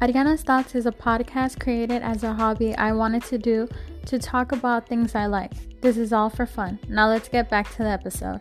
[0.00, 3.66] Ariana's Thoughts is a podcast created as a hobby I wanted to do
[4.06, 5.50] to talk about things I like.
[5.80, 6.78] This is all for fun.
[6.88, 8.40] Now let's get back to the episode.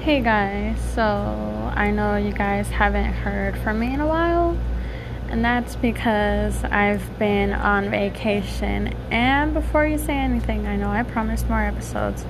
[0.00, 1.02] Hey guys, so
[1.76, 4.58] I know you guys haven't heard from me in a while
[5.40, 8.88] and that's because I've been on vacation.
[9.10, 12.26] And before you say anything, I know I promised more episodes.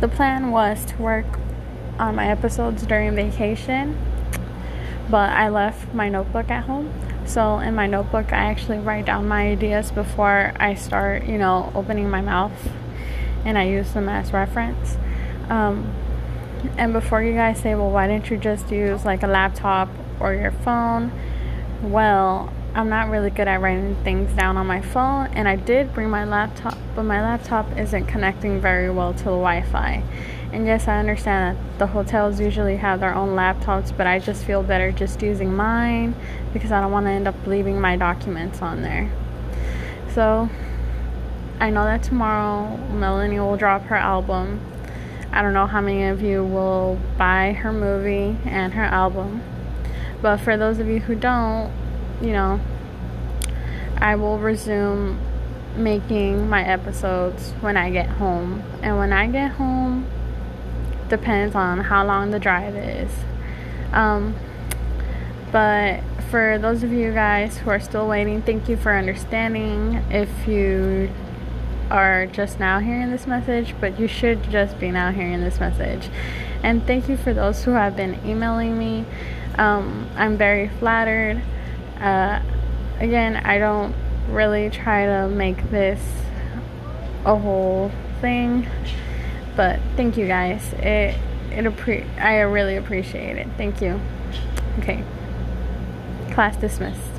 [0.00, 1.26] The plan was to work
[1.98, 3.98] on my episodes during vacation,
[5.10, 6.94] but I left my notebook at home.
[7.26, 11.72] So, in my notebook, I actually write down my ideas before I start, you know,
[11.74, 12.70] opening my mouth,
[13.44, 14.96] and I use them as reference.
[15.48, 15.92] Um,
[16.78, 19.88] and before you guys say, well, why didn't you just use like a laptop
[20.20, 21.10] or your phone?
[21.82, 25.92] Well, I'm not really good at writing things down on my phone, and I did
[25.92, 30.04] bring my laptop, but my laptop isn't connecting very well to the Wi Fi.
[30.52, 34.44] And yes, I understand that the hotels usually have their own laptops, but I just
[34.44, 36.14] feel better just using mine
[36.52, 39.10] because I don't want to end up leaving my documents on there.
[40.14, 40.48] So,
[41.58, 44.60] I know that tomorrow Melanie will drop her album.
[45.32, 49.42] I don't know how many of you will buy her movie and her album.
[50.22, 51.72] But for those of you who don't,
[52.22, 52.60] you know,
[53.98, 55.20] I will resume
[55.76, 58.62] making my episodes when I get home.
[58.82, 60.06] And when I get home,
[61.08, 63.10] depends on how long the drive is.
[63.92, 64.34] Um,
[65.50, 66.00] but
[66.30, 70.02] for those of you guys who are still waiting, thank you for understanding.
[70.10, 71.10] If you
[71.90, 76.08] are just now hearing this message, but you should just be now hearing this message.
[76.62, 79.04] And thank you for those who have been emailing me.
[79.58, 81.42] Um, I'm very flattered.
[82.02, 82.42] Uh,
[82.98, 83.94] again, I don't
[84.28, 86.00] really try to make this
[87.24, 88.66] a whole thing,
[89.56, 90.72] but thank you guys.
[90.74, 91.16] It
[91.52, 93.46] it appre- I really appreciate it.
[93.56, 94.00] Thank you.
[94.78, 95.04] Okay.
[96.32, 97.11] Class dismissed.